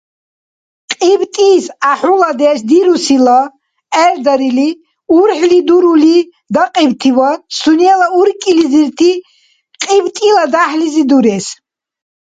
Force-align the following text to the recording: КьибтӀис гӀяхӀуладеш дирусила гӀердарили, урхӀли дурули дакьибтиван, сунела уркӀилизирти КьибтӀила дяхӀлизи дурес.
КьибтӀис 0.99 1.65
гӀяхӀуладеш 1.81 2.59
дирусила 2.69 3.39
гӀердарили, 3.93 4.69
урхӀли 5.17 5.59
дурули 5.67 6.17
дакьибтиван, 6.53 7.37
сунела 7.59 8.07
уркӀилизирти 8.19 9.11
КьибтӀила 9.81 10.45
дяхӀлизи 10.53 11.03
дурес. 11.09 11.47